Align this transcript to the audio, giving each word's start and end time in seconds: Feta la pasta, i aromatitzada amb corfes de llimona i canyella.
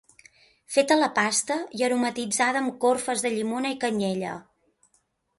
Feta 0.75 0.95
la 1.01 1.09
pasta, 1.17 1.57
i 1.79 1.83
aromatitzada 1.87 2.61
amb 2.65 2.79
corfes 2.85 3.25
de 3.27 3.33
llimona 3.35 3.73
i 3.75 3.77
canyella. 3.85 4.33